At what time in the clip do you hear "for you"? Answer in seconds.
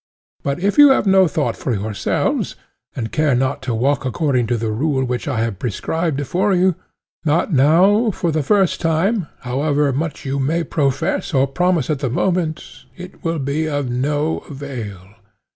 6.25-6.73